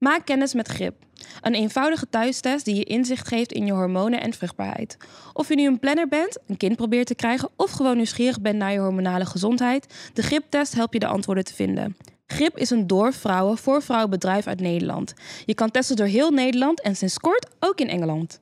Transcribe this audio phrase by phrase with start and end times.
[0.00, 0.94] Maak kennis met GRIP.
[1.40, 4.96] Een eenvoudige thuistest die je inzicht geeft in je hormonen en vruchtbaarheid.
[5.32, 8.56] Of je nu een planner bent, een kind probeert te krijgen of gewoon nieuwsgierig bent
[8.56, 11.96] naar je hormonale gezondheid, de GRIP-test helpt je de antwoorden te vinden.
[12.26, 15.14] GRIP is een door vrouwen voor vrouwen bedrijf uit Nederland.
[15.44, 18.40] Je kan testen door heel Nederland en sinds kort ook in Engeland.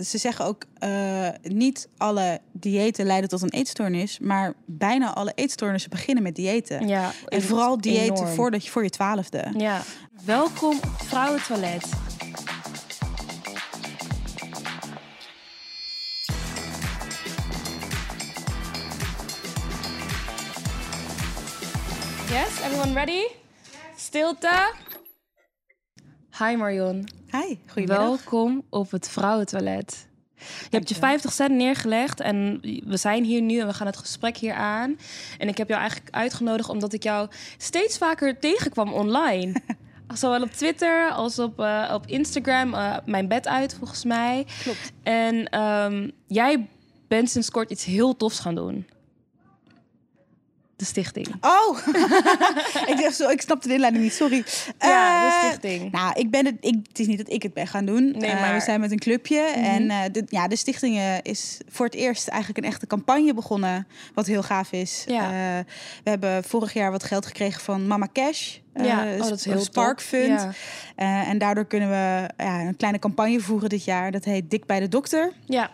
[0.00, 5.90] Ze zeggen ook, uh, niet alle diëten leiden tot een eetstoornis, maar bijna alle eetstoornissen
[5.90, 6.88] beginnen met diëten.
[6.88, 8.34] Ja, En vooral diëten enorm.
[8.34, 9.52] voordat je voor je twaalfde.
[9.56, 9.82] Ja.
[10.24, 11.84] Welkom op Vrouwentoilet.
[22.30, 23.22] Yes, everyone ready?
[23.96, 24.72] Stilte.
[26.38, 27.04] Hi Marion.
[27.32, 27.98] Hi, goedemiddag.
[27.98, 30.06] Welkom op het Vrouwentoilet.
[30.36, 33.96] Je hebt je 50 cent neergelegd en we zijn hier nu en we gaan het
[33.96, 34.98] gesprek hier aan.
[35.38, 39.54] En ik heb jou eigenlijk uitgenodigd omdat ik jou steeds vaker tegenkwam online.
[40.14, 42.74] Zowel op Twitter als op, eh, op Instagram.
[42.74, 44.46] eh, mijn bed uit, volgens mij.
[44.62, 44.92] Klopt.
[45.02, 46.68] En ehm, jij
[47.08, 48.86] bent sinds kort iets heel tofs gaan doen.
[50.82, 51.26] De stichting.
[51.40, 51.78] Oh,
[52.90, 54.44] ik, dacht zo, ik snapte de inleiding niet, sorry.
[54.78, 55.92] Ja, de Eh, stichting.
[55.92, 58.10] Nou, ik ben het, ik, het is niet dat ik het ben gaan doen.
[58.18, 59.52] Nee, Eh, maar- we zijn met een clubje.
[59.56, 59.64] Mhm.
[59.64, 63.86] En eh, de, ja, de stichting is voor het eerst eigenlijk een echte campagne begonnen.
[64.14, 65.04] Wat heel gaaf is.
[65.08, 65.30] Ja.
[66.04, 68.56] We hebben vorig jaar wat geld gekregen van Mama Cash.
[68.74, 70.06] ja, oh, dat is heel Spark top.
[70.06, 70.46] Fund.
[70.96, 71.24] Ja.
[71.24, 74.10] En daardoor kunnen we ja, een kleine campagne voeren dit jaar.
[74.10, 75.32] Dat heet Dik bij de dokter.
[75.46, 75.70] ja,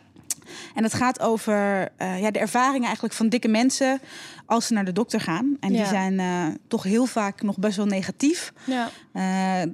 [0.74, 4.00] En het gaat over eh, ja, de ervaringen eigenlijk van dikke mensen
[4.46, 5.56] als ze naar de dokter gaan.
[5.60, 8.52] En die zijn eh, toch heel vaak nog best wel negatief.
[8.64, 8.91] ja.
[9.12, 9.22] Eh,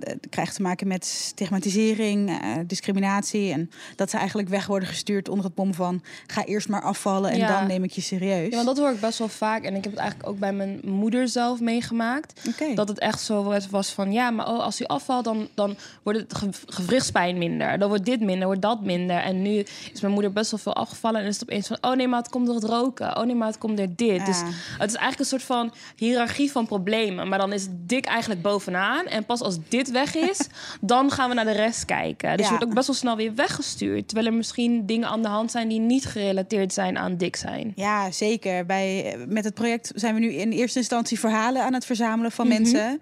[0.01, 3.53] Het krijgt te maken met stigmatisering, discriminatie.
[3.53, 6.03] En dat ze eigenlijk weg worden gestuurd onder het bom van...
[6.27, 7.59] ga eerst maar afvallen en Ja.
[7.59, 8.49] dan neem ik je serieus.
[8.49, 9.63] Ja, want dat hoor ik best wel vaak.
[9.63, 12.41] En ik heb het eigenlijk ook bij mijn moeder zelf meegemaakt.
[12.75, 14.13] Dat het echt zo was- van...
[14.13, 17.79] ja, maar oh, als u afvalt, dan, dan wordt het ge- gewrichtspijn minder.
[17.79, 19.17] Dan wordt dit minder, wordt dat minder.
[19.17, 21.21] En nu is mijn moeder best wel veel afgevallen.
[21.21, 21.77] En is het opeens van...
[21.81, 23.17] oh nee, maar het komt door het roken.
[23.17, 24.17] Oh nee, maar het komt door dit.
[24.17, 24.25] Ja.
[24.25, 24.39] Dus
[24.79, 27.29] het is eigenlijk een soort van hiërarchie van problemen.
[27.29, 29.05] Maar dan is dik eigenlijk bovenaan.
[29.07, 30.49] En pas als dit weg is,
[30.81, 32.37] dan gaan we naar de rest kijken.
[32.37, 32.43] Dus Ja.
[32.45, 34.09] je wordt ook best wel snel weer weggestuurd.
[34.09, 35.69] Terwijl er misschien dingen aan de hand zijn...
[35.69, 37.73] die niet gerelateerd zijn aan dik zijn.
[37.77, 38.67] Ja, zeker.
[38.67, 42.47] Bij, met het project zijn we nu in eerste instantie verhalen aan het verzamelen van
[42.49, 42.55] Mhm.
[42.63, 43.01] mensen.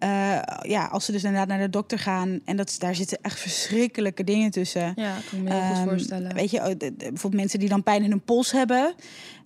[0.00, 2.40] Eh, ja, als ze dus inderdaad naar de dokter gaan.
[2.44, 4.92] En dat, daar zitten echt verschrikkelijke dingen tussen.
[4.96, 6.34] Ja, kan ik me heel goed Ehm, voorstellen.
[6.34, 8.94] Weet je, oh, bijvoorbeeld mensen die dan pijn in hun pols hebben.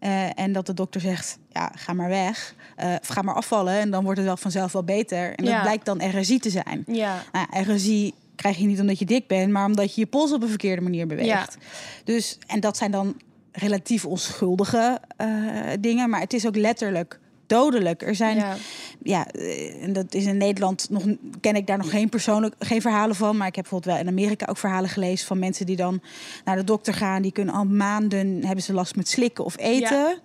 [0.00, 2.54] eh, en dat de dokter zegt, ja, ga maar weg.
[2.76, 5.34] eh, of ga maar afvallen en dan wordt het wel vanzelf wel beter.
[5.34, 5.62] En dat Ja.
[5.62, 6.84] blijkt dan RSI te zijn.
[6.86, 10.32] Ja, Nou, RSI krijg je niet omdat je dik bent, maar omdat je je pols
[10.32, 11.28] op een verkeerde manier beweegt.
[11.28, 11.46] Ja.
[12.04, 13.16] Dus, en dat zijn dan
[13.52, 15.00] relatief onschuldige
[15.80, 18.02] dingen, maar het is ook letterlijk dodelijk.
[18.02, 18.56] Er zijn ja.
[19.02, 21.04] ja, eh, en dat is in Nederland nog
[21.40, 24.10] ken ik daar nog geen persoonlijk geen verhalen van, maar ik heb bijvoorbeeld wel in
[24.10, 26.00] Amerika ook verhalen gelezen van mensen die dan
[26.44, 30.18] naar de dokter gaan, die kunnen al maanden hebben ze last met slikken of eten,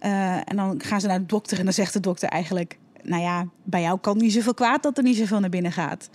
[0.00, 3.22] Eh, en dan gaan ze naar de dokter en dan zegt de dokter eigenlijk, nou
[3.22, 6.10] ja, bij jou kan niet zoveel kwaad dat er niet zoveel naar binnen gaat.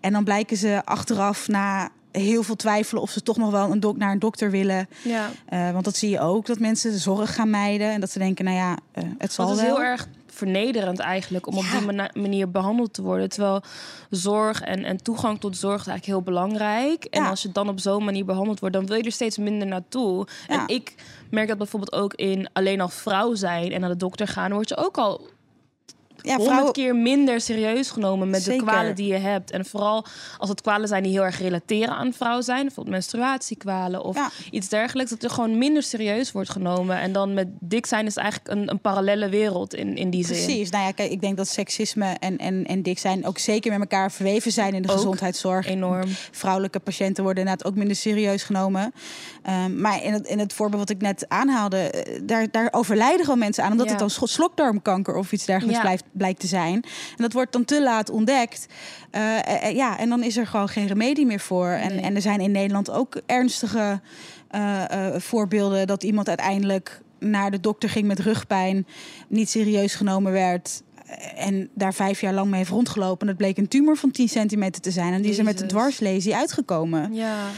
[0.00, 1.90] En dan blijken ze achteraf na
[2.22, 5.30] heel veel twijfelen of ze toch nog wel een dok naar een dokter willen, ja.
[5.48, 8.18] Eh, want dat zie je ook dat mensen de zorg gaan mijden en dat ze
[8.18, 9.74] denken, nou ja, eh, het zal Dat is wel.
[9.76, 13.28] heel erg vernederend eigenlijk om op die manier behandeld te worden.
[13.28, 13.62] Terwijl
[14.10, 17.04] zorg en, en toegang tot zorg is eigenlijk heel belangrijk.
[17.04, 17.28] En Ja.
[17.28, 20.26] als je dan op zo'n manier behandeld wordt, dan wil je er steeds minder naartoe.
[20.48, 20.94] En ik
[21.30, 24.68] merk dat bijvoorbeeld ook in alleen al vrouw zijn en naar de dokter gaan, word
[24.68, 25.26] je ook al
[26.26, 28.64] ja, vrouwen, keer minder serieus genomen met Zeker.
[28.64, 29.50] de kwalen die je hebt.
[29.50, 30.04] En vooral
[30.38, 32.62] als het kwalen zijn die heel erg relateren aan vrouw zijn.
[32.64, 34.30] Bijvoorbeeld menstruatiekwalen of Ja.
[34.50, 35.10] iets dergelijks.
[35.10, 36.98] Dat er gewoon minder serieus wordt genomen.
[36.98, 40.44] En dan met dik zijn is eigenlijk een, een parallelle wereld in, in die zin.
[40.44, 40.70] Precies.
[40.70, 43.80] Nou ja, kijk, ik denk dat seksisme en, en, en dik zijn ook zeker met
[43.80, 45.66] elkaar verweven zijn in de Ook gezondheidszorg.
[45.66, 46.08] Enorm.
[46.30, 48.92] Vrouwelijke patiënten worden inderdaad ook minder serieus genomen.
[49.42, 53.24] Ehm, maar in het, in het voorbeeld wat ik net aanhaalde, eh, daar, daar overlijden
[53.24, 53.92] gewoon mensen aan, omdat Ja.
[53.92, 55.84] het dan slokdarmkanker of iets dergelijks Ja.
[55.84, 56.74] blijft, blijkt te zijn.
[56.74, 58.66] En dat wordt dan te laat ontdekt.
[59.10, 61.68] Eh, eh, eh, ja, en dan is er gewoon geen remedie meer voor.
[61.68, 62.04] En, Nee.
[62.04, 64.00] en er zijn in Nederland ook ernstige
[65.16, 68.86] voorbeelden dat iemand uiteindelijk naar de dokter ging met rugpijn,
[69.28, 70.82] niet serieus genomen werd.
[71.36, 73.20] En daar vijf jaar lang mee heeft rondgelopen.
[73.20, 75.12] En dat bleek een tumor van 10 centimeter te zijn.
[75.12, 77.14] En die is er met een dwarslesie uitgekomen.
[77.14, 77.48] Ja.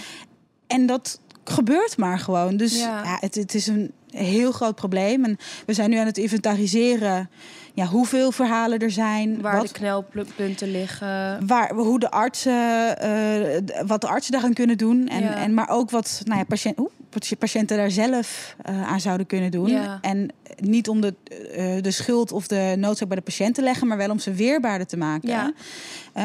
[0.67, 2.56] En dat gebeurt maar gewoon.
[2.56, 3.03] Dus Ja.
[3.05, 3.17] ja.
[3.21, 5.25] het, het is een heel groot probleem.
[5.25, 5.37] En
[5.67, 7.31] we zijn nu aan het inventariseren
[7.75, 9.41] ja, hoeveel verhalen er zijn.
[9.41, 11.47] Waar wat, de knelpunten liggen.
[11.47, 15.09] waar, hoe de artsen, eh, wat de artsen daaraan kunnen doen.
[15.09, 15.35] En, Ja.
[15.35, 16.91] en, maar ook wat nou ja, patiënt, oeh,
[17.39, 19.69] patiënten daar zelf uh, aan zouden kunnen doen.
[19.69, 19.99] Ja.
[20.01, 21.15] En niet om de,
[21.56, 24.33] uh, de schuld of de noodzaak bij de patiënt te leggen, maar wel om ze
[24.33, 25.29] weerbaarder te maken.
[25.29, 25.53] Ja.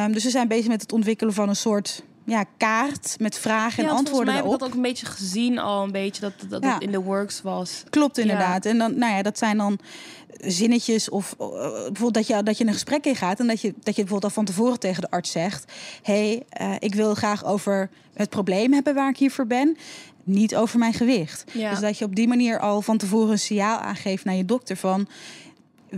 [0.05, 3.83] Um, dus we zijn bezig met het ontwikkelen van een soort ja, kaart met vragen
[3.83, 4.59] en antwoorden heb ik erop.
[4.59, 6.79] dat ook een beetje gezien al een beetje dat dat, Ja.
[6.79, 7.83] in de works was.
[7.89, 8.65] Klopt inderdaad.
[8.65, 9.79] En dan, nou ja, dat zijn dan
[10.39, 13.95] zinnetjes of eh, bijvoorbeeld dat je, dat je een gesprek ingaat en dat je, dat
[13.95, 15.71] je bijvoorbeeld al van tevoren tegen de arts zegt:
[16.01, 19.77] hey, eh, ik wil graag over het probleem hebben waar ik hier voor ben.
[20.23, 21.43] Niet over mijn gewicht.
[21.53, 24.77] Dus dat je op die manier al van tevoren een signaal aangeeft naar je dokter
[24.77, 25.07] van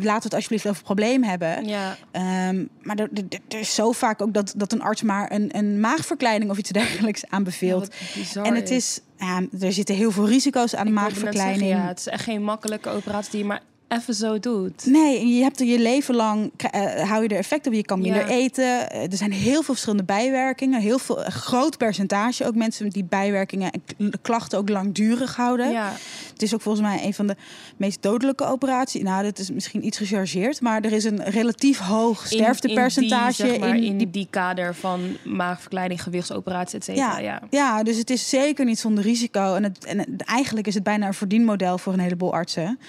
[0.04, 1.66] laten we het alsjeblieft over het probleem hebben.
[1.66, 5.32] Ja, Ehm, maar er, er, er is zo vaak ook dat, dat een arts maar
[5.32, 7.96] een, een maagverkleining of iets dergelijks aanbeveelt.
[8.44, 11.60] en het is, ja, er zitten heel veel risico's aan de maagverkleining.
[11.60, 14.86] zeggen, ja, het is echt geen makkelijke operatie die je maar even zo doet.
[14.86, 17.74] Nee, je hebt er je leven lang, eh, hou je er effect op.
[17.74, 18.36] Je kan minder Ja.
[18.36, 18.90] eten.
[18.90, 20.82] Eh, Er zijn heel veel verschillende bijwerkingen.
[20.82, 25.72] Heel veel, een groot percentage ook mensen die bijwerkingen en klachten ook langdurig houden.
[25.72, 25.94] Ja,
[26.34, 27.36] Het is ook volgens mij een van de
[27.78, 29.02] meest dodelijke operaties.
[29.04, 33.50] Nou, dat is misschien iets gechargeerd, maar er is een relatief hoog in- sterftepercentage in
[33.50, 37.20] die, zeg maar, in in die kader van maagverkleiding, gewichtsoperatie, et cetera.
[37.20, 39.56] Ja, Ja, dus het is zeker niet zonder risico.
[39.56, 42.80] En, het, en eigenlijk is het bijna een verdienmodel voor een heleboel artsen.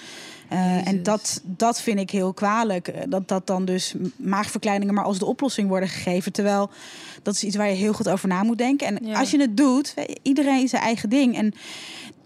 [0.49, 2.87] Eh, en dat, dat vind ik heel kwalijk.
[2.87, 6.31] eh, Dat, dat dan dus maagverkleiningen maar als de oplossing worden gegeven.
[6.33, 6.69] Terwijl
[7.23, 8.87] dat is iets waar je heel goed over na moet denken.
[8.87, 9.19] En Ja.
[9.19, 11.35] als je het doet, iedereen zijn eigen ding.
[11.37, 11.53] En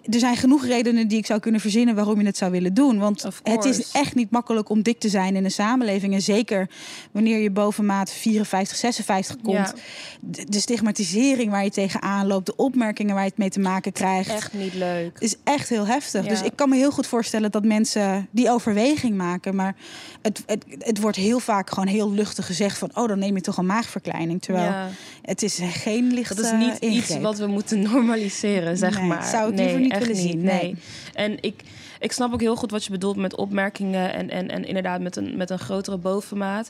[0.10, 2.98] er zijn genoeg redenen die ik zou kunnen verzinnen waarom je het zou willen doen.
[3.00, 6.14] Want het is echt niet makkelijk om dik te zijn in een samenleving.
[6.14, 6.70] En zeker
[7.12, 9.56] wanneer je boven maat 54, 56 komt.
[9.56, 9.74] Ja.
[10.20, 13.92] De, de stigmatisering waar je tegenaan loopt, de opmerkingen waar je het mee te maken
[13.92, 14.30] krijgt.
[14.30, 15.18] echt niet leuk.
[15.20, 16.24] Is echt heel heftig.
[16.24, 16.30] Ja.
[16.30, 19.56] Dus ik kan me heel goed voorstellen dat mensen die overweging maken.
[19.56, 19.76] Maar
[20.22, 22.90] het, het, het wordt heel vaak gewoon heel luchtig gezegd van...
[22.94, 24.42] oh, dan neem je toch een maagverkleining.
[24.42, 24.90] Terwijl Ja.
[25.22, 29.24] het is geen lichte Dat is niet iets wat we moeten normaliseren, zeg Nee, maar.
[29.26, 30.76] zou ik liever niet echt willen zien, nee.
[31.14, 31.64] En ik,
[32.00, 35.16] ik snap ook heel goed wat je bedoelt met opmerkingen en, en, en inderdaad met
[35.16, 36.70] een, met een grotere bovenmaat.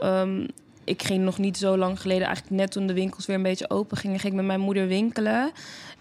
[0.00, 0.46] Ehm,
[0.84, 3.70] ik ging nog niet zo lang geleden, eigenlijk net toen de winkels weer een beetje
[3.70, 5.50] open gingen, ging ik met mijn moeder winkelen.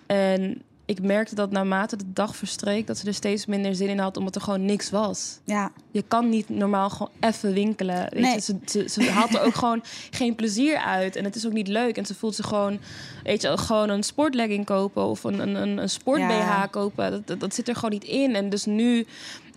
[0.06, 4.00] En ik merkte dat naarmate de dag verstreek, dat ze er steeds minder zin in
[4.00, 5.40] had, omdat er gewoon niks was.
[5.46, 8.08] Ja, Je kan niet normaal gewoon even winkelen.
[8.10, 8.34] Weet Nee.
[8.34, 8.42] je?
[8.42, 11.16] Ze, ze, ze haalt er ook gewoon geen plezier uit.
[11.16, 11.98] En het is ook niet leuk.
[11.98, 12.80] En ze voelt zich gewoon,
[13.24, 16.68] weet je, gewoon een sportlegging kopen of een, een, een, een sport BH Ja.
[16.72, 17.12] kopen.
[17.12, 18.36] Dat, dat, dat zit er gewoon niet in.
[18.36, 19.06] En dus nu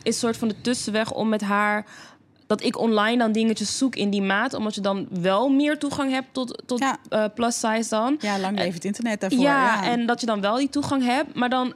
[0.02, 1.86] is soort van de tussenweg om met haar.
[2.46, 4.54] Dat ik online dan dingetjes zoek in die maat.
[4.54, 6.96] Omdat je dan wel meer toegang hebt tot, tot Ja.
[7.08, 8.16] eh, plus size dan.
[8.20, 9.38] ja lang leven het internet daarvoor.
[9.40, 11.34] Ja, Ja, en dat je dan wel die toegang hebt.
[11.34, 11.74] Maar dan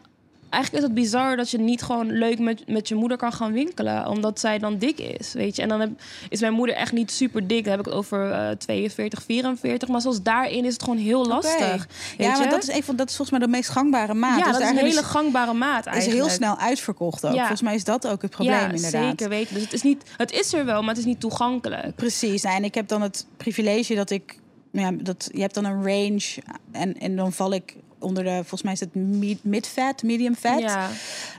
[0.50, 3.52] eigenlijk is het bizar dat je niet gewoon leuk met, met je moeder kan gaan
[3.52, 4.06] winkelen.
[4.06, 5.62] Omdat zij dan dik is, weet je.
[5.62, 5.90] En dan heb,
[6.28, 7.62] is mijn moeder echt niet super dik.
[7.62, 9.88] Dan heb ik het over eh 42, 44.
[9.88, 11.86] Maar zoals daarin is het gewoon heel lastig.
[12.16, 14.38] Weet Ja, dat is, een van, dat is volgens mij de meest gangbare maat.
[14.38, 16.22] ja, Dus dat is een hele gangbare maat is eigenlijk.
[16.22, 17.32] heel snel uitverkocht ook.
[17.32, 17.38] Ja.
[17.38, 19.08] Volgens mij is dat ook het probleem ja, inderdaad.
[19.08, 19.54] zeker weten.
[19.54, 21.94] Dus het is, niet, het is er wel, maar het is niet toegankelijk.
[21.94, 22.42] Precies.
[22.42, 24.38] Nou, en ik heb dan het privilege dat ik...
[24.72, 26.36] Ja, dat, je hebt dan een range
[26.72, 28.30] en, en dan val ik onder de...
[28.30, 30.58] Volgens mij is het mid- mid-fat, medium fat.
[30.60, 30.88] Ja,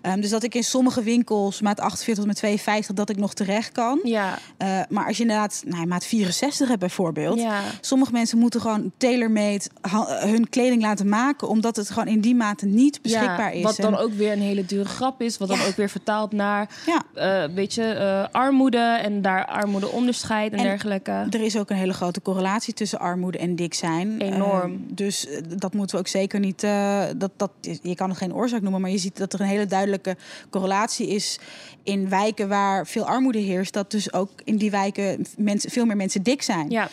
[0.02, 3.34] Ehm, dus dat ik in sommige winkels, maat 48 tot met 52, dat ik nog
[3.34, 4.00] terecht kan.
[4.04, 7.40] ja, Eh, maar als je inderdaad nou, maat 64 hebt bijvoorbeeld...
[7.40, 7.62] ja.
[7.82, 9.62] Sommige mensen moeten gewoon tailor-made
[10.08, 11.48] hun kleding laten maken...
[11.48, 13.64] omdat het gewoon in die mate niet beschikbaar Ja, is.
[13.64, 15.38] Wat dan En- ook weer een hele dure grap is.
[15.38, 17.02] Wat dan ook weer vertaalt naar Ja.
[17.46, 21.12] eh, weet je, eh, armoede en daar armoedeonderscheid en, En dergelijke.
[21.30, 24.22] Er is ook een hele grote correlatie tussen armoede en dik zijn.
[24.22, 24.72] Enorm.
[24.74, 26.49] Eh, dus dat moeten we ook zeker niet.
[26.58, 29.48] Eh, dat, dat, je kan het geen oorzaak noemen, maar je ziet dat er een
[29.48, 30.18] hele duidelijke
[30.50, 31.40] correlatie is
[31.84, 33.74] in wijken waar veel armoede heerst.
[33.74, 36.70] Dat dus ook in die wijken mensen, veel meer mensen dik zijn.
[36.70, 36.90] Ja,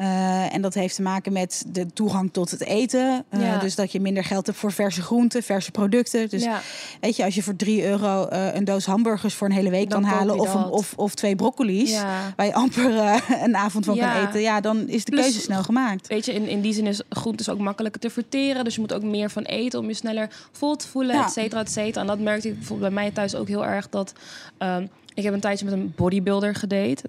[0.00, 3.24] Eh, en dat heeft te maken met de toegang tot het eten.
[3.28, 3.58] Eh, Ja.
[3.58, 6.28] Dus dat je minder geld hebt voor verse groenten, verse producten.
[6.28, 6.60] Dus ja,
[7.00, 9.90] weet je, als je voor 3 euro eh, een doos hamburgers voor een hele week
[9.90, 12.32] Dan kan halen, of, een, of, of twee broccoli's ja.
[12.36, 15.62] waar je amper een avond van kan eten, ja, dan is de Plus- keuze snel
[15.62, 16.06] gemaakt.
[16.06, 18.64] Weet je, in, in die zin is groentes ook makkelijker te verteren.
[18.64, 21.60] Dus je moet ook meer van eten om je sneller vol te voelen, et cetera,
[21.60, 22.00] et cetera.
[22.00, 23.88] En dat merkte ik bijvoorbeeld bij mij thuis ook heel erg.
[23.88, 24.12] Dat,
[24.58, 27.02] ehm, ik heb een tijdje met een bodybuilder gedate.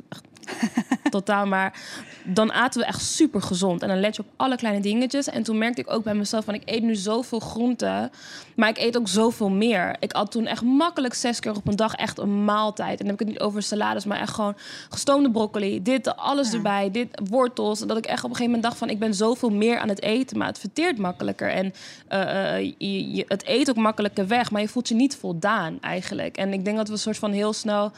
[1.09, 1.79] Totaal, maar
[2.23, 3.81] dan aten we echt super gezond.
[3.81, 5.27] En dan let je op alle kleine dingetjes.
[5.27, 6.53] En toen merkte ik ook bij mezelf van...
[6.53, 8.11] ik eet nu zoveel groenten,
[8.55, 9.95] maar ik eet ook zoveel meer.
[9.99, 12.91] Ik at toen echt makkelijk zes keer op een dag echt een maaltijd.
[12.91, 14.55] En dan heb ik het niet over salades, maar echt gewoon
[14.89, 15.81] gestoomde broccoli.
[15.81, 16.55] Dit, alles Ja.
[16.55, 17.81] erbij, dit, wortels.
[17.81, 18.89] En dat ik echt op een gegeven moment dacht van...
[18.89, 21.49] ik ben zoveel meer aan het eten, maar het verteert makkelijker.
[21.49, 21.73] En
[22.07, 25.77] eh, eh, je, je- het eet ook makkelijker weg, maar je voelt je niet voldaan
[25.81, 26.37] eigenlijk.
[26.37, 27.91] En ik denk dat we een soort van heel snel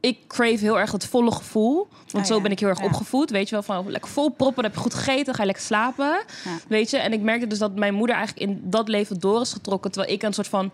[0.00, 1.88] ik crave heel erg het volle gevoel.
[2.10, 2.84] Want Oh zo ja, ben ik heel erg ja.
[2.84, 3.30] opgevoed.
[3.30, 5.64] Weet je wel, van lekker vol proppen, dan heb je goed gegeten, ga je lekker
[5.64, 6.18] slapen.
[6.44, 6.58] Ja.
[6.68, 9.52] Weet je, en ik merkte dus dat mijn moeder eigenlijk in dat leven door is
[9.52, 9.90] getrokken.
[9.90, 10.70] Terwijl ik een soort van,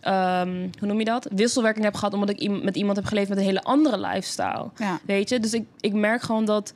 [0.00, 1.28] ehm, hoe noem je dat?
[1.34, 4.70] Wisselwerking heb gehad, omdat ik met iemand heb geleefd met een hele andere lifestyle.
[5.04, 6.72] Weet je, dus ik, ik merk gewoon dat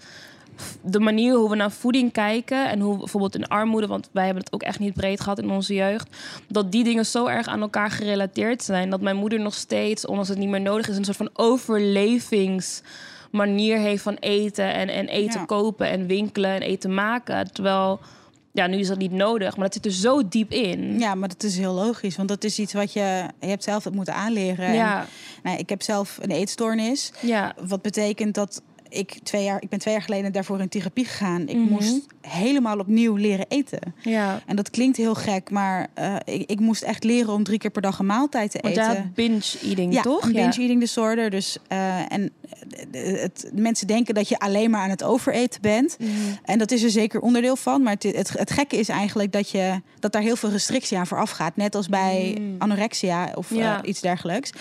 [0.83, 4.43] de manier hoe we naar voeding kijken en hoe bijvoorbeeld in armoede, want wij hebben
[4.45, 6.17] het ook echt niet breed gehad in onze jeugd,
[6.49, 10.29] dat die dingen zo erg aan elkaar gerelateerd zijn dat mijn moeder nog steeds, ondanks
[10.29, 15.41] het niet meer nodig is, een soort van overlevingsmanier heeft van eten en, en eten
[15.41, 15.47] Ja.
[15.47, 17.53] kopen en winkelen en eten maken.
[17.53, 18.01] Terwijl,
[18.53, 20.99] ja, nu is dat niet nodig, maar dat zit er zo diep in.
[20.99, 22.17] Ja, maar dat is heel logisch.
[22.17, 23.25] Want dat is iets wat je...
[23.41, 24.73] Je hebt zelf het moeten aanleren.
[24.75, 25.01] Ja.
[25.01, 25.07] En,
[25.43, 27.13] nou, ik heb zelf een eetstoornis.
[27.21, 27.55] ja.
[27.67, 29.63] Wat betekent dat ik twee jaar...
[29.63, 31.49] Ik ben twee jaar geleden daarvoor in therapie gegaan.
[31.49, 31.69] Ik Mhm.
[31.73, 33.95] moest helemaal opnieuw leren eten.
[34.03, 34.41] ja.
[34.47, 37.71] En dat klinkt heel gek, maar eh, ik, ik moest echt leren om drie keer
[37.71, 38.87] per dag een maaltijd te Want eten.
[38.87, 40.23] jij hebt binge-eating, ja, toch?
[40.25, 41.31] een binge eating disorder.
[41.31, 42.31] Dus, eh, en
[42.93, 45.97] eh, het, mensen denken dat je alleen maar aan het overeten bent.
[46.01, 46.11] Mhm.
[46.45, 47.83] En dat is er zeker onderdeel van.
[47.83, 51.07] Maar het, het, het gekke is eigenlijk dat, je, dat daar heel veel restrictie aan
[51.07, 51.57] vooraf gaat.
[51.57, 52.55] Net als bij Mm.
[52.59, 53.85] anorexia of Ja.
[53.85, 54.53] iets dergelijks.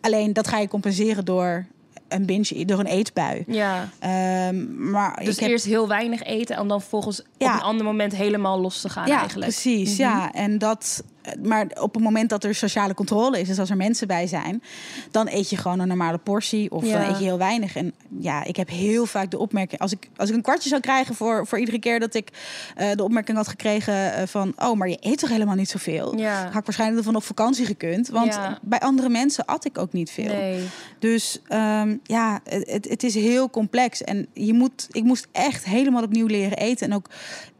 [0.00, 1.66] Alleen dat ga je compenseren door
[2.14, 3.44] een binge, door een eetbui.
[3.46, 3.88] Ja.
[3.98, 7.86] Ehm, maar Dus ik heb, eerst heel weinig eten en dan volgens op een ander
[7.86, 9.50] moment helemaal los te gaan ja, eigenlijk.
[9.50, 9.90] precies.
[9.92, 10.00] Mhm.
[10.00, 11.04] Ja, en dat.
[11.42, 14.62] Maar op het moment dat er sociale controle is, dus als er mensen bij zijn,
[15.10, 16.98] dan eet je gewoon een normale portie of Ja.
[17.00, 17.76] dan eet je heel weinig.
[17.76, 20.80] En ja, ik heb heel vaak de opmerking, als ik, als ik een kwartje zou
[20.80, 22.28] krijgen voor, voor iedere keer dat ik
[22.76, 26.16] eh, de opmerking had gekregen eh, van, oh, maar je eet toch helemaal niet zoveel?
[26.18, 26.42] Ja.
[26.44, 28.58] Had ik waarschijnlijk ervan op vakantie gekund, want Ja.
[28.62, 30.24] bij andere mensen at ik ook niet veel.
[30.32, 30.64] Nee.
[30.98, 34.02] Dus ehm, ja, het, het- het is heel complex.
[34.02, 36.86] En je moet, ik moest echt helemaal opnieuw leren eten.
[36.90, 37.08] En ook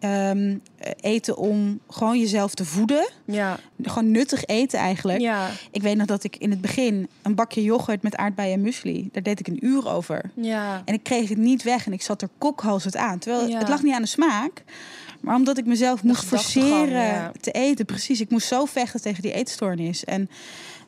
[0.03, 0.57] ehm,
[1.01, 3.09] eten om gewoon jezelf te voeden.
[3.25, 3.59] Ja.
[3.83, 5.21] Gewoon nuttig eten eigenlijk.
[5.21, 5.49] Ja.
[5.71, 9.09] Ik weet nog dat ik in het begin een bakje yoghurt met aardbeien en muesli.
[9.13, 10.31] Daar deed ik een uur over.
[10.35, 10.83] Ja.
[10.85, 13.19] En ik kreeg het niet weg en ik zat er kokhalzend aan.
[13.19, 13.59] Terwijl Ja.
[13.59, 14.63] het lag niet aan de smaak.
[15.21, 17.33] Maar omdat ik mezelf moest forceren ja.
[17.41, 17.85] te eten.
[17.85, 20.05] Precies, ik moest zo vechten tegen die eetstoornis.
[20.05, 20.31] En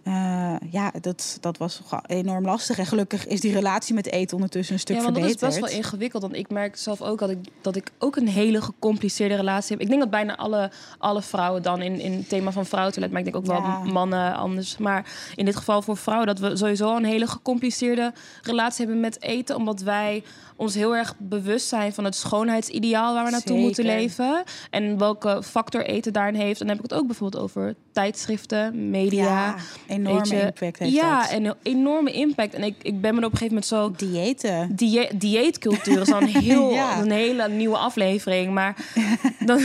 [0.04, 2.78] eh, ja, dat, dat was enorm lastig.
[2.78, 5.60] En gelukkig is die relatie met eten ondertussen een stuk ja, want dat is verbeterd.
[5.60, 6.22] best wel ingewikkeld.
[6.22, 9.80] Want ik merk zelf ook dat ik, dat ik ook een hele gecompliceerde relatie heb.
[9.80, 13.12] Ik denk dat bijna alle, alle vrouwen dan in, in het thema van vrouwentoilet...
[13.12, 13.78] maar ik denk ook wel Ja.
[13.78, 14.76] mannen anders.
[14.78, 16.26] Maar in dit geval voor vrouwen...
[16.26, 19.56] dat we sowieso al een hele gecompliceerde relatie hebben met eten.
[19.56, 20.22] Omdat wij
[20.56, 23.14] ons heel erg bewust zijn van het schoonheidsideaal...
[23.14, 23.64] waar we naartoe Zeker.
[23.64, 24.42] moeten leven.
[24.70, 26.60] En welke factor eten daarin heeft.
[26.60, 29.24] En dan heb ik het ook bijvoorbeeld over tijdschriften, media...
[29.24, 29.56] ja,
[29.94, 31.30] enorme impact heeft ja, dat.
[31.30, 32.54] en een enorme impact.
[32.54, 34.76] En ik, ik ben me op een gegeven moment zo Diëten.
[34.76, 37.00] die dieetcultuur is een, heel, Ja.
[37.00, 38.52] een hele nieuwe aflevering.
[38.52, 38.76] Maar
[39.46, 39.60] dan,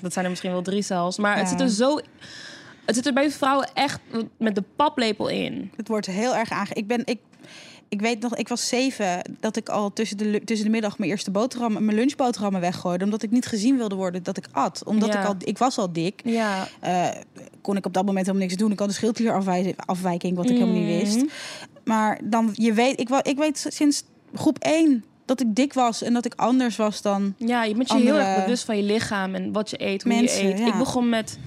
[0.00, 1.18] dat zijn er misschien wel drie zelfs.
[1.18, 1.98] Maar het zit er zo.
[2.84, 4.00] Het zit er bij vrouwen echt
[4.38, 5.70] met de paplepel in.
[5.76, 6.70] Het wordt heel erg aange...
[6.72, 7.02] Ik ben...
[7.04, 7.18] Ik,
[7.88, 11.10] ik weet nog, ik was zeven dat ik al tussen de, tussen de middag mijn
[11.10, 13.04] eerste boterham, mijn lunchboterhammen weggooide.
[13.04, 14.82] Omdat ik niet gezien wilde worden dat ik at.
[14.84, 15.20] Omdat Ja.
[15.20, 16.20] ik al, ik was al dik.
[16.24, 16.68] Ja.
[16.80, 17.08] Eh,
[17.60, 18.72] kon ik op dat moment helemaal niks doen.
[18.72, 21.16] Ik had een schildklierafwijking, wat ik helemaal niet wist.
[21.16, 21.26] Mhm.
[21.84, 26.12] Maar dan, je weet, ik, ik weet sinds groep 1 dat ik dik was en
[26.12, 29.34] dat ik anders was dan Ja, je bent je heel erg bewust van je lichaam
[29.34, 30.58] en wat je eet, hoe mensen, je eet.
[30.58, 30.66] ja.
[30.66, 31.38] Ik begon met,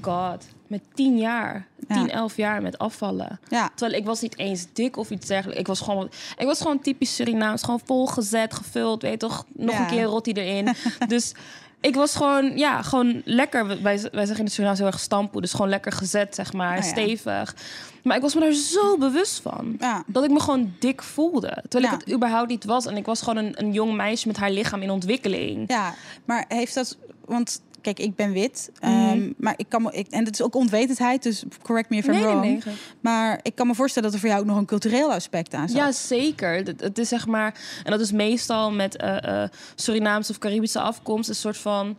[0.00, 1.94] god, met tien jaar, Ja.
[1.94, 3.40] tien, elf jaar met afvallen.
[3.48, 3.70] ja.
[3.74, 5.60] Terwijl ik was niet eens dik of iets dergelijks.
[5.60, 7.62] Ik was gewoon, ik was gewoon typisch Surinaams.
[7.62, 9.44] Gewoon volgezet, gevuld, weet toch?
[9.52, 10.74] Nog een keer rotti erin.
[11.08, 11.32] dus
[11.80, 13.66] ik was gewoon, ja, gewoon lekker.
[13.66, 15.40] Wij, wij zeggen in het Surinaams heel erg stampoe.
[15.40, 16.78] Dus gewoon lekker gezet, zeg maar.
[16.78, 16.90] Oh ja.
[16.90, 17.54] Stevig.
[18.02, 19.76] Maar ik was me daar zo bewust van.
[19.78, 20.02] Ja.
[20.06, 21.62] Dat ik me gewoon dik voelde.
[21.68, 21.98] Terwijl Ja.
[21.98, 22.86] ik het überhaupt niet was.
[22.86, 25.64] En ik was gewoon een, een jong meisje met haar lichaam in ontwikkeling.
[25.70, 25.94] ja,
[26.24, 28.90] maar heeft dat, want kijk, ik ben wit, Mhm.
[28.92, 32.04] ehm, maar ik kan me, ik, en dat is ook onwetendheid, dus correct me if
[32.06, 32.40] I'm Nee, wrong.
[32.40, 32.60] nee.
[33.00, 35.68] Maar ik kan me voorstellen dat er voor jou ook nog een cultureel aspect aan
[35.68, 35.76] zit.
[35.76, 36.56] Ja, zeker.
[36.76, 41.34] Het, is zeg maar, en dat is meestal met eh, Surinaamse of Caribische afkomst, een
[41.34, 41.96] soort van.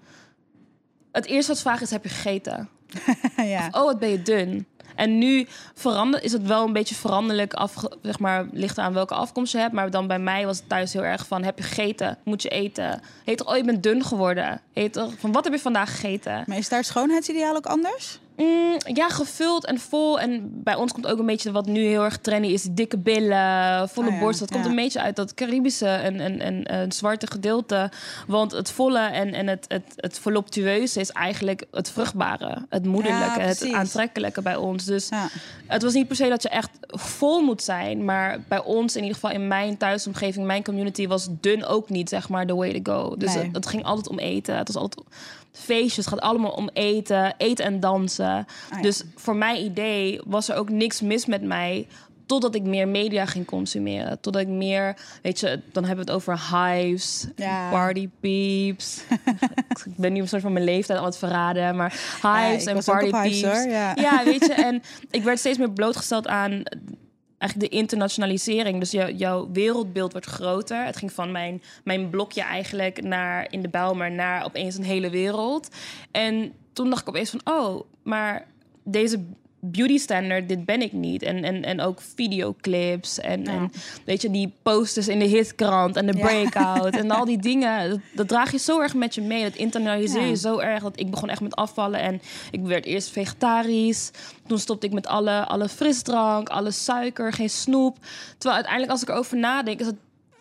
[1.12, 2.70] Het eerste wat ze vragen is: heb je gegeten?
[3.56, 3.68] ja.
[3.72, 4.66] Oh, wat ben je dun?
[4.96, 9.14] En nu verander, is het wel een beetje veranderlijk, afge, zeg maar, ligt aan welke
[9.14, 9.74] afkomst je hebt.
[9.74, 12.18] Maar dan bij mij was het thuis heel erg van: heb je gegeten?
[12.24, 13.02] Moet je eten?
[13.24, 14.62] Heet toch, oh, je bent dun geworden?
[14.74, 16.44] Heet toch, van wat heb je vandaag gegeten?
[16.48, 18.20] Maar is daar schoonheidsideaal ook anders?
[18.38, 20.20] Mm, ja, gevuld en vol.
[20.20, 22.64] En bij ons komt ook een beetje wat nu heel erg trendy is.
[22.72, 24.40] Dikke billen, volle Oh ja, borst.
[24.40, 24.70] Dat komt ja.
[24.70, 27.92] een beetje uit dat Caribische en, en, en, en zwarte gedeelte.
[28.28, 32.66] Want het volle en, en het, het, het voluptueuze is eigenlijk het vruchtbare.
[32.70, 34.86] Het moederlijke, Ja, het aantrekkelijke bij ons.
[34.86, 35.28] Dus Ja.
[35.68, 38.06] het was niet per se dat je echt vol moet zijn.
[38.06, 42.10] Maar bij ons, in ieder geval in mijn thuisomgeving, mijn community, was dun ook niet,
[42.10, 43.16] zeg maar, the way to go.
[43.18, 43.44] Dus Nee.
[43.44, 44.58] het, het ging altijd om eten.
[44.58, 45.08] Het was altijd
[45.56, 46.06] feestjes.
[46.06, 48.26] Het gaat allemaal om eten, eten en dansen.
[48.36, 48.46] Ah,
[48.76, 48.82] ja.
[48.82, 51.88] Dus voor mijn idee was er ook niks mis met mij
[52.26, 54.20] Totdat ik meer media ging consumeren.
[54.20, 57.70] Totdat ik meer, weet je, dan hebben we het over hives, Ja.
[57.70, 59.02] party peeps.
[59.86, 63.06] ik ben nu een soort van mijn leeftijd aan het verraden, maar hives en party
[63.06, 63.58] hives, peeps.
[63.58, 64.24] hoor, ja.
[64.24, 64.82] weet je, en
[65.12, 66.64] ik werd steeds meer blootgesteld aan
[67.38, 68.80] eigenlijk de internationalisering.
[68.80, 70.86] Dus jou- jouw wereldbeeld wordt groter.
[70.86, 75.10] Het ging van mijn, mijn blokje eigenlijk naar in de Bijlmer naar opeens een hele
[75.10, 75.76] wereld.
[76.12, 78.48] En toen dacht ik opeens van, oh, maar
[78.84, 79.26] deze
[79.72, 81.24] beauty standard, dit ben ik niet.
[81.24, 83.52] En, en, en ook videoclips en, Ja.
[83.52, 83.72] en
[84.06, 86.26] weet je, die posters in de hitkrant en de Ja.
[86.26, 87.90] breakout en al die dingen.
[87.90, 89.44] Dat, dat draag je zo erg met je mee.
[89.44, 90.36] Dat internaliseer je Ja.
[90.36, 92.00] zo erg dat ik begon echt met afvallen.
[92.00, 94.12] En ik werd eerst vegetarisch.
[94.48, 97.98] Toen stopte ik met alle, alle frisdrank, alle suiker, geen snoep.
[98.32, 99.96] Terwijl uiteindelijk als ik erover nadenk, is het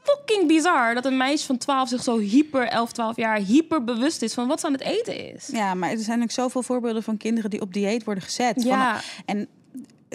[0.05, 4.23] fucking bizar dat een meisje van 12 zich zo hyper, 11, 12 jaar, hyper bewust
[4.23, 5.49] is van wat ze aan het eten is.
[5.53, 8.63] Ja, maar er zijn ook zoveel voorbeelden van kinderen die op dieet worden gezet.
[8.63, 9.01] Ja.
[9.01, 9.49] Van- en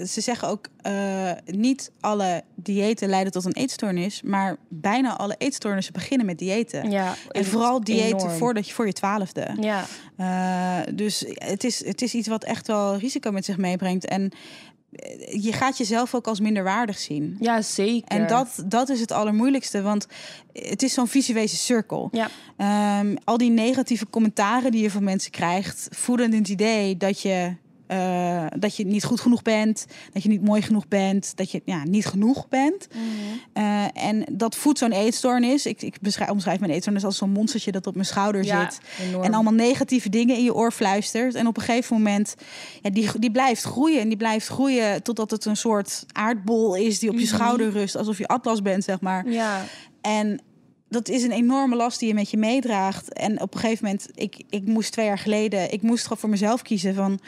[0.08, 5.94] ze zeggen ook, eh, niet alle diëten leiden tot een eetstoornis, maar bijna alle eetstoornissen
[5.94, 6.92] beginnen met diëten.
[6.92, 8.30] Ja, En vooral diëten enorm.
[8.38, 9.48] voordat je voor je twaalfde.
[9.60, 14.06] Ja, Eh, dus het is, het is iets wat echt wel risico met zich meebrengt.
[14.06, 14.32] En
[15.32, 17.38] je gaat jezelf ook als minderwaardig zien.
[17.40, 18.08] ja zeker.
[18.08, 20.08] En dat, dat is het allermoeilijkste, want
[20.54, 22.10] het is zo'n visuele cirkel.
[22.12, 22.30] Ja,
[22.60, 27.56] Ehm, al die negatieve commentaren die je van mensen krijgt, voeden het idee dat je,
[27.90, 31.62] eh, dat je niet goed genoeg bent, dat je niet mooi genoeg bent, dat je
[31.66, 32.88] ja, niet genoeg bent.
[33.54, 35.66] Eh, en dat voedt zo'n eetstoornis.
[35.66, 38.80] Ik, ik beschrijf, omschrijf mijn eetstoornis als zo'n monstertje dat op mijn schouder ja zit.
[39.08, 39.24] enorm.
[39.24, 41.36] En allemaal negatieve dingen in je oor fluistert.
[41.36, 42.36] En op een gegeven moment,
[42.82, 44.00] ja, die, die blijft groeien.
[44.02, 47.36] En die blijft groeien totdat het een soort aardbol is die op je Mhm.
[47.36, 47.96] schouder rust.
[47.96, 49.30] Alsof je atlas bent, zeg maar.
[49.30, 49.64] Ja,
[50.02, 50.40] En
[50.90, 53.14] dat is een enorme last die je met je meedraagt.
[53.14, 56.30] En op een gegeven moment, ik, ik moest twee jaar geleden, ik moest gewoon voor
[56.30, 57.20] mezelf kiezen van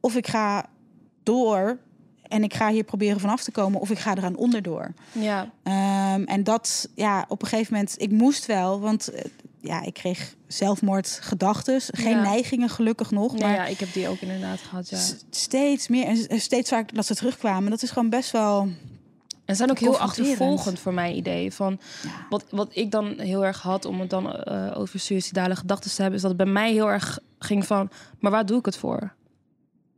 [0.00, 0.66] of ik ga
[1.22, 1.78] door
[2.22, 4.92] en ik ga hier proberen vanaf te komen, of ik ga eraan onderdoor.
[5.12, 9.24] ja, Ehm, en dat, ja, op een gegeven moment, ik moest wel, want eh,
[9.60, 12.22] ja, ik kreeg zelfmoordgedachten, geen Ja.
[12.22, 14.98] neigingen gelukkig nog, ja, maar ja, ik heb die ook inderdaad gehad, ja.
[15.30, 17.70] steeds meer en steeds vaker dat ze terugkwamen.
[17.70, 18.68] Dat is gewoon best wel.
[19.44, 21.52] En zijn ook heel achtervolgend voor mijn idee.
[21.52, 22.10] Van Ja.
[22.28, 25.96] wat, wat ik dan heel erg had om het dan eh, over suïcidale gedachten te
[25.96, 28.76] hebben, is dat het bij mij heel erg ging van, maar waar doe ik het
[28.76, 29.12] voor?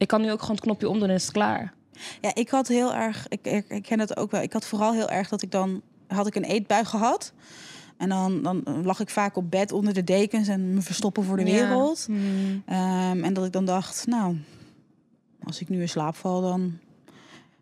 [0.01, 1.73] Ik kan nu ook gewoon het knopje omdoen en is het klaar.
[2.21, 4.43] Ja, ik had heel erg, ik, ik, ik ken het ook wel.
[4.43, 7.33] Ik had vooral heel erg dat ik dan had ik een eetbui gehad.
[7.97, 11.37] En dan, dan lag ik vaak op bed onder de dekens en me verstoppen voor
[11.37, 11.51] de Ja.
[11.53, 12.05] wereld.
[12.07, 12.63] Hmm.
[12.67, 14.37] Ehm, en dat ik dan dacht, nou,
[15.43, 16.79] als ik nu in slaap val, dan.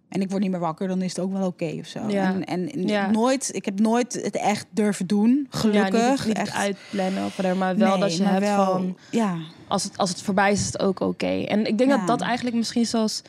[0.08, 2.08] En ik word niet meer wakker, dan is het ook wel oké of zo.
[2.08, 2.34] Ja.
[2.34, 3.10] En, en Ja.
[3.10, 5.92] nooit, ik heb nooit het echt durven doen, gelukkig.
[6.00, 6.54] Ja, niet, niet echt.
[6.54, 9.36] uitplannen of whatever, maar wel Nee, dat je hebt wel- van, Ja,
[9.68, 11.42] als het, als het voorbij is, is het ook oké.
[11.44, 13.22] En ik denk dat dat eigenlijk misschien zelfs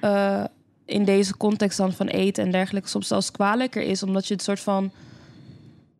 [0.00, 0.44] eh,
[0.84, 4.42] in deze context dan van eten en dergelijke soms zelfs kwalijker is, omdat je het
[4.42, 4.90] soort van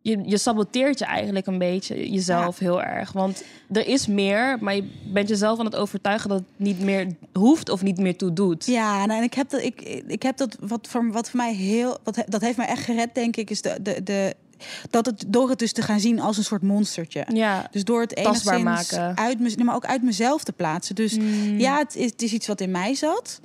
[0.07, 3.11] je, je saboteert je eigenlijk een beetje jezelf heel erg.
[3.11, 7.07] Want er is meer, maar je bent jezelf aan het overtuigen dat het niet meer
[7.33, 8.65] hoeft of niet meer toe doet.
[8.65, 11.53] Ja, nou, en ik heb dat, ik, ik heb dat wat voor, wat voor mij
[11.53, 14.35] heel, wat, dat heeft mij echt gered, denk ik, is de, de, de,
[14.89, 17.25] dat het door het dus te gaan zien als een soort monstertje.
[17.33, 17.67] Ja.
[17.71, 19.17] Dus door het enigszins maken.
[19.17, 20.95] uit me, maar ook uit mezelf te plaatsen.
[20.95, 21.59] Dus Mm.
[21.59, 23.41] ja, het is, het is iets wat in mij zat.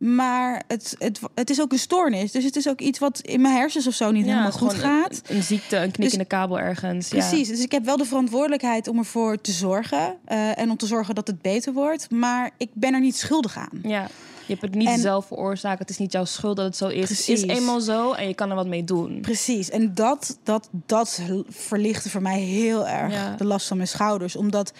[0.00, 2.32] Maar het, het, het is ook een stoornis.
[2.32, 4.74] Dus het is ook iets wat in mijn hersens of zo niet Ja, helemaal goed
[4.74, 5.20] gaat.
[5.26, 7.08] Een, een ziekte, een knik Dus- in de kabel ergens.
[7.08, 7.16] ja.
[7.18, 7.48] Precies.
[7.48, 10.16] Dus ik heb wel de verantwoordelijkheid om ervoor te zorgen.
[10.24, 12.10] eh, en om te zorgen dat het beter wordt.
[12.10, 13.80] Maar ik ben er niet schuldig aan.
[13.82, 14.02] Ja.
[14.46, 15.78] Je hebt het niet En- zelf veroorzaakt.
[15.78, 17.08] Het is niet jouw schuld dat het zo is.
[17.08, 19.20] Het is eenmaal zo en je kan er wat mee doen.
[19.20, 19.70] Precies.
[19.70, 23.34] En dat, dat, dat verlichtte voor mij heel erg Ja.
[23.36, 24.36] de last van mijn schouders.
[24.36, 24.72] Omdat,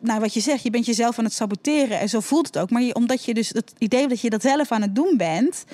[0.00, 1.98] nou wat je zegt, je bent jezelf aan het saboteren.
[1.98, 2.70] En zo voelt het ook.
[2.70, 5.64] Maar je, omdat je dus het idee dat je dat zelf aan het doen bent...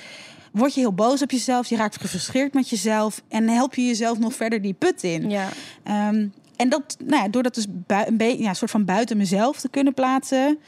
[0.51, 1.67] word je heel boos op jezelf.
[1.67, 3.21] Je raakt gefrustreerd met jezelf.
[3.27, 5.29] En help je jezelf nog verder die put in.
[5.29, 5.49] Ja.
[5.83, 9.59] Ehm, en dat, nou ja, door dat dus een beetje, ja, soort van buiten mezelf
[9.59, 10.59] te kunnen plaatsen...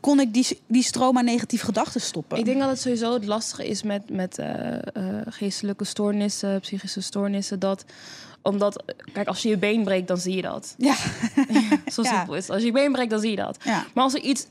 [0.00, 2.38] kon ik die, die stroom aan negatieve gedachten stoppen.
[2.38, 4.82] Ik denk dat het sowieso het lastige is met, met eh, eh,
[5.28, 7.58] geestelijke stoornissen, psychische stoornissen.
[7.58, 7.84] Dat
[8.46, 8.82] omdat,
[9.12, 10.74] kijk, als je je been breekt, dan zie je dat.
[10.78, 10.94] Ja,
[11.92, 12.50] Zo simpel is het.
[12.50, 13.58] Als je je been breekt, dan zie je dat.
[13.64, 13.84] ja.
[13.94, 14.46] Maar als er iets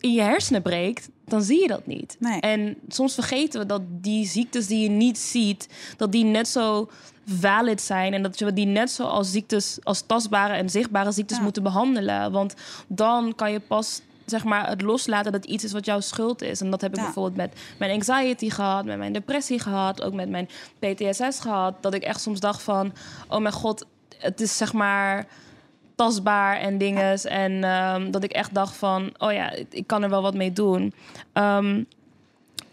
[0.00, 2.16] in je hersenen breekt, dan zie je dat niet.
[2.18, 2.40] Nee.
[2.40, 6.90] En soms vergeten we dat die ziektes die je niet ziet, dat die net zo
[7.26, 11.36] valid zijn en dat we die net zo als ziektes, als tastbare en zichtbare ziektes
[11.36, 11.42] Ja.
[11.42, 12.32] moeten behandelen.
[12.32, 12.54] Want
[12.88, 14.00] dan kan je pas
[14.32, 16.60] zeg maar het loslaten dat iets is wat jouw schuld is.
[16.60, 17.04] En dat heb ik Ja.
[17.04, 21.82] bijvoorbeeld met mijn anxiety gehad, met mijn depressie gehad, ook met mijn PTSS gehad.
[21.82, 22.92] Dat ik echt soms dacht van,
[23.28, 23.86] oh mijn god,
[24.18, 25.26] het is zeg maar
[25.94, 27.24] tastbaar en dinges.
[27.24, 30.52] En ehm, dat ik echt dacht van, oh ja, ik kan er wel wat mee
[30.52, 30.92] doen.
[31.32, 31.82] Ehm,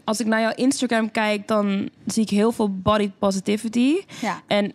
[0.04, 3.96] als ik naar jouw Instagram kijk, dan zie ik heel veel body positivity.
[4.22, 4.42] Ja.
[4.48, 4.74] En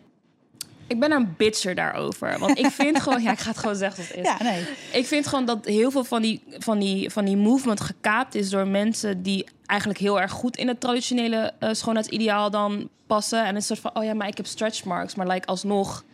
[0.86, 2.38] ik ben een bitcher daarover.
[2.38, 4.46] Want ik vind gewoon, ja, ik ga het gewoon zeggen zoals het is.
[4.46, 4.64] Ja, nee.
[4.92, 8.50] Ik vind gewoon dat heel veel van die, van, die, van die movement gekaapt is
[8.50, 13.44] door mensen die eigenlijk heel erg goed in het traditionele eh, schoonheidsideaal dan passen.
[13.44, 15.14] En een soort van, oh ja, maar ik heb stretch marks.
[15.14, 16.04] Maar like, alsnog,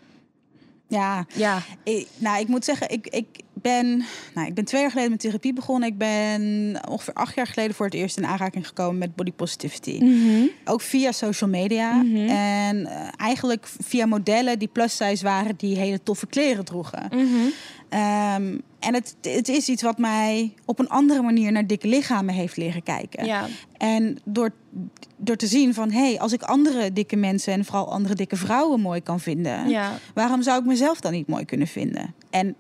[0.91, 1.63] Ja, ja.
[1.83, 5.21] ik, nou, ik moet zeggen, ik, ik, ben, nou, ik ben twee jaar geleden met
[5.21, 5.89] therapie begonnen.
[5.89, 10.03] Ik ben ongeveer acht jaar geleden voor het eerst in aanraking gekomen met body positivity.
[10.65, 12.05] Ook via social media.
[12.29, 17.09] En eh, eigenlijk via modellen die plus size waren, die hele toffe kleren droegen.
[17.91, 22.35] Ehm, en het, het is iets wat mij op een andere manier naar dikke lichamen
[22.35, 23.25] heeft leren kijken.
[23.27, 23.47] Ja.
[23.77, 24.51] En door,
[25.17, 28.37] door te zien van, hé, hey, als ik andere dikke mensen en vooral andere dikke
[28.37, 29.99] vrouwen mooi kan vinden, Ja.
[30.15, 32.15] waarom zou ik mezelf dan niet mooi kunnen vinden?
[32.31, 32.55] En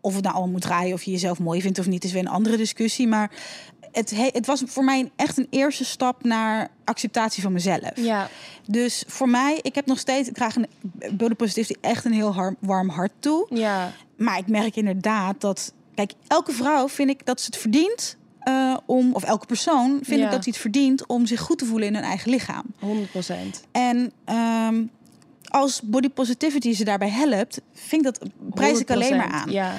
[0.00, 2.22] of het nou allemaal moet draaien, of je jezelf mooi vindt of niet, is weer
[2.22, 3.06] een andere discussie.
[3.08, 3.30] Maar
[3.92, 7.90] het, he- het was voor mij echt een eerste stap naar acceptatie van mezelf.
[7.94, 8.28] Ja.
[8.66, 10.66] Dus voor mij, ik heb nog steeds, ik krijg een
[11.16, 13.46] body positivity echt een heel warm hart toe.
[13.50, 13.92] Ja.
[14.20, 18.76] Maar ik merk inderdaad dat, kijk, elke vrouw vind ik dat ze het verdient eh,
[18.86, 20.24] om, of elke persoon vind Ja.
[20.24, 22.62] ik dat hij het verdient om zich goed te voelen in hun eigen lichaam.
[22.78, 23.64] 100 procent.
[23.72, 24.82] En ehm,
[25.48, 29.50] als body positivity ze daarbij helpt, vind ik dat prijs ik alleen maar aan.
[29.50, 29.72] Ja.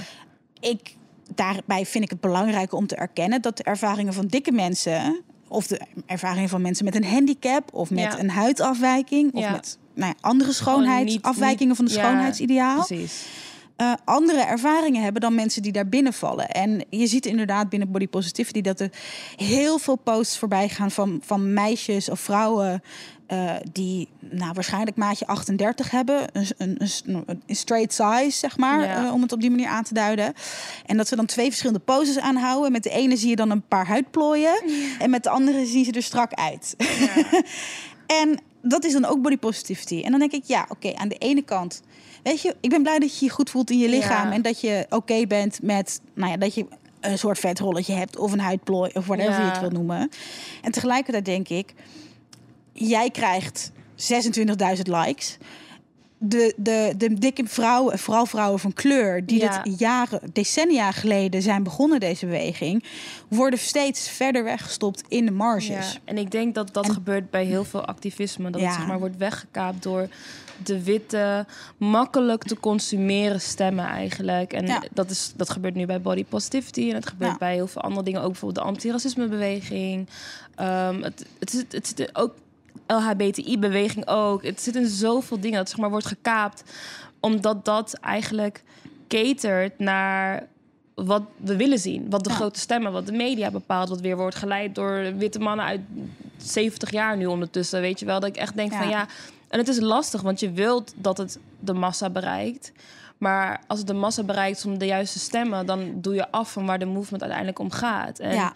[0.60, 0.96] Ik,
[1.36, 5.68] daarbij vind ik het belangrijk om te erkennen dat de ervaringen van dikke mensen, of
[5.68, 8.20] de ervaringen van mensen met een handicap, of met Ja.
[8.20, 13.26] een huidafwijking, of met nou ja, andere schoonheidsafwijkingen van ja, schoonheidsideaal, Precies.
[13.82, 16.50] Eh, andere ervaringen hebben dan mensen die daar binnenvallen.
[16.50, 18.90] En je ziet inderdaad binnen body positivity dat er
[19.36, 22.84] heel veel posts voorbij gaan van, van meisjes of vrouwen.
[23.28, 26.28] eh, die nou, waarschijnlijk maatje 38 hebben.
[26.34, 26.78] Een, een,
[27.26, 28.84] een, straight size, zeg maar.
[28.84, 29.06] Ja.
[29.06, 30.34] eh, om het op die manier aan te duiden.
[30.86, 32.72] En dat ze dan twee verschillende poses aanhouden.
[32.72, 34.62] Met de ene zie je dan een paar huidplooien.
[35.00, 36.76] En met de andere zien ze er strak uit.
[38.22, 40.02] En dat is dan ook body positivity.
[40.04, 41.82] En dan denk ik, ja, oké, aan de ene kant...
[42.24, 44.28] Weet je, ik ben blij dat je je goed voelt in je lichaam...
[44.28, 44.34] Ja.
[44.34, 46.66] en dat je oké bent met, nou ja, dat je
[47.00, 48.18] een soort vetrolletje hebt...
[48.18, 50.10] of een huidplooi, of whatever je het wil noemen.
[50.62, 51.74] En tegelijkertijd denk ik,
[52.74, 53.72] jij krijgt
[54.76, 55.38] 26.000 likes...
[56.24, 59.62] De, de, de dikke vrouwen, vooral vrouwen van kleur, die Ja.
[59.62, 62.84] dit jaren, decennia geleden zijn begonnen, deze beweging,
[63.28, 65.92] worden steeds verder weggestopt in de marges.
[65.92, 68.50] Ja, en ik denk dat dat En- gebeurt bij heel veel activisme.
[68.50, 70.08] Dat het zeg maar wordt weggekaapt door
[70.64, 71.46] de witte,
[71.78, 74.54] makkelijk te consumeren stemmen eigenlijk.
[74.54, 74.84] En Ja.
[74.94, 76.90] dat, is, dat gebeurt nu bij body positivity.
[76.90, 77.38] En het gebeurt Ja.
[77.38, 78.22] bij heel veel andere dingen.
[78.22, 80.08] Ook bijvoorbeeld de antiracismebeweging.
[80.56, 82.34] Ehm het, het, zit, het zit er ook...
[82.88, 84.44] LHBTI-beweging ook.
[84.44, 86.64] Het zit in zoveel dingen dat zeg maar wordt gekaapt.
[87.20, 88.64] Omdat dat eigenlijk
[89.08, 90.48] catert naar
[90.96, 92.10] wat we willen zien.
[92.10, 92.36] Wat de Ja.
[92.36, 93.90] grote stemmen, wat de media bepaalt.
[93.90, 95.82] Wat weer wordt geleid door witte mannen uit
[96.38, 97.82] 70 jaar nu ondertussen.
[97.82, 98.78] Weet je wel, dat ik echt denk Ja.
[98.78, 99.08] van ja...
[99.52, 102.72] En het is lastig, want je wilt dat het de massa bereikt.
[103.18, 105.66] Maar als het de massa bereikt zonder de juiste stemmen...
[105.66, 108.20] dan doe je af van waar de movement uiteindelijk om gaat.
[108.20, 108.54] En Ja,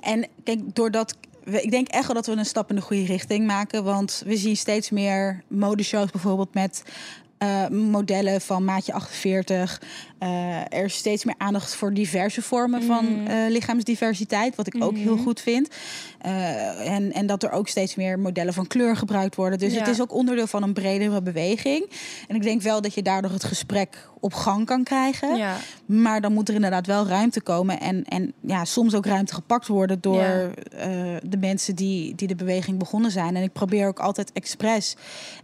[0.00, 1.16] en kijk, doordat.
[1.44, 3.84] Ik denk echt wel dat we een stap in de goede richting maken.
[3.84, 6.82] Want we zien steeds meer modeshows bijvoorbeeld met
[7.38, 9.80] eh, modellen van maatje 48.
[10.18, 14.56] Eh, er is steeds meer aandacht voor diverse vormen van eh, lichaamsdiversiteit.
[14.56, 15.68] Wat ik ook heel goed vind.
[16.20, 19.58] Eh, en, en dat er ook steeds meer modellen van kleur gebruikt worden.
[19.58, 19.78] Dus Ja.
[19.78, 21.90] het is ook onderdeel van een bredere beweging.
[22.28, 25.36] En ik denk wel dat je daardoor het gesprek op gang kan krijgen.
[25.36, 25.56] Ja.
[25.86, 27.80] Maar dan moet er inderdaad wel ruimte komen.
[27.80, 30.50] En, en ja, soms ook ruimte gepakt worden door Ja.
[31.22, 33.36] de mensen die, die de beweging begonnen zijn.
[33.36, 34.96] En ik probeer ook altijd expres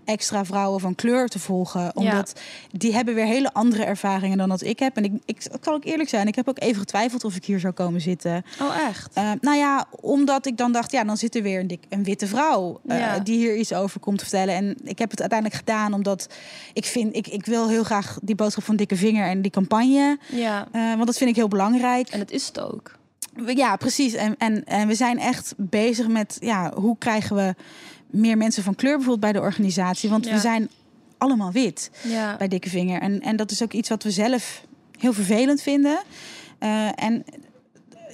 [0.05, 1.97] extra vrouwen van kleur te volgen.
[1.97, 4.97] Omdat die hebben weer hele andere ervaringen dan dat ik heb.
[4.97, 7.61] En ik, ik kan ook eerlijk zijn, ik heb ook even getwijfeld of ik hier
[7.61, 8.45] zou komen zitten.
[8.61, 9.15] Oh, echt?
[9.15, 12.05] Eh, nou ja, omdat ik dan dacht, ja, dan zit er weer een, dik, een
[12.05, 13.19] witte vrouw eh, Ja.
[13.19, 14.55] die hier iets over komt te vertellen.
[14.55, 16.29] En ik heb het uiteindelijk gedaan omdat
[16.73, 20.19] ik vind, ik, ik wil heel graag die boodschap van dikke vinger en die campagne,
[20.31, 20.69] Ja.
[20.73, 22.09] eh, want dat vind ik heel belangrijk.
[22.09, 22.93] En het is het ook.
[23.47, 24.13] Ja, precies.
[24.15, 27.55] En, en, en we zijn echt bezig met, ja, hoe krijgen we
[28.11, 30.11] meer mensen van kleur bijvoorbeeld bij de organisatie?
[30.11, 30.33] Want Ja.
[30.33, 30.69] we zijn
[31.19, 32.37] allemaal wit Ja.
[32.37, 33.01] bij dikke vinger.
[33.01, 34.65] En, en dat is ook iets wat we zelf
[34.99, 35.99] heel vervelend vinden.
[36.59, 37.25] Eh, en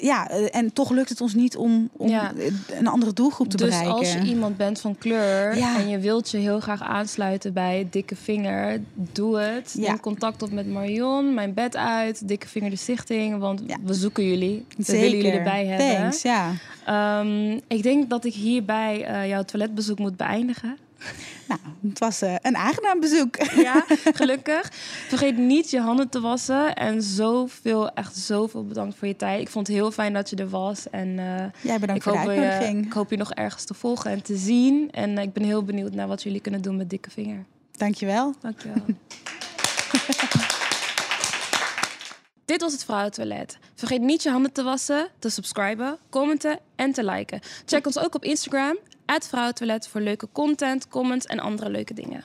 [0.01, 2.33] ja, eh, en toch lukt het ons niet om, om Ja.
[2.71, 3.95] een andere doelgroep te dus bereiken.
[3.95, 5.79] als je iemand bent van kleur Ja.
[5.79, 9.75] en je wilt je heel graag aansluiten bij Dikke Vinger, doe het.
[9.79, 9.89] Ja.
[9.89, 14.25] Neem contact op met Marion, mijn bed uit, Dikke Vinger de Stichting, want we zoeken
[14.25, 14.67] jullie.
[14.77, 15.01] We Zeker.
[15.03, 15.97] willen jullie erbij hebben.
[15.97, 16.53] Thanks, ja.
[16.87, 20.77] Ehm, ik denk dat ik hierbij eh, jouw toiletbezoek moet beëindigen.
[21.51, 23.37] Nou, het was uh, een aangenaam bezoek.
[23.37, 23.85] Ja,
[24.21, 24.69] gelukkig.
[25.09, 26.75] Vergeet niet je handen te wassen.
[26.75, 29.41] En zoveel, echt zoveel bedankt voor je tijd.
[29.41, 30.91] Ik vond het heel fijn dat je er was.
[30.91, 32.81] En uh, Jij bedankt ik voor hoop de uitnodiging.
[32.81, 34.91] Je, ik hoop je nog ergens te volgen en te zien.
[34.91, 37.45] En uh, ik ben heel benieuwd naar wat jullie kunnen doen met Dikke Vinger.
[37.71, 38.35] Dankjewel.
[38.41, 38.83] Dankjewel.
[42.45, 43.59] Dit was het Vrouwentoilet.
[43.75, 47.41] Vergeet niet je handen te wassen, te subscriben, commenten en te liken.
[47.65, 48.79] Check ons ook op Instagram,
[49.19, 52.25] Vrouwentoilet, voor leuke content, comments en andere leuke dingen.